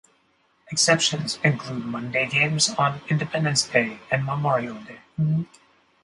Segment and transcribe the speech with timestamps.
[0.71, 5.01] Exceptions include Monday games on Independence Day and Memorial Day.